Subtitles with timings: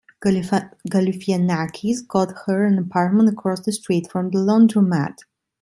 [0.25, 5.15] Galifianakis got her an apartment across the street from the laundromat.